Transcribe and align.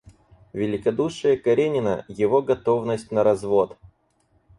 Великодушие 0.53 1.37
Каренина, 1.37 2.05
его 2.09 2.41
готовность 2.41 3.11
на 3.11 3.23
развод. 3.23 3.77